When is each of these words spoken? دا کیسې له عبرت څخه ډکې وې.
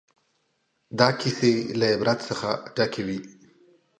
دا 0.99 1.09
کیسې 1.19 1.53
له 1.79 1.85
عبرت 1.93 2.19
څخه 2.29 2.49
ډکې 2.75 3.01
وې. 3.07 3.19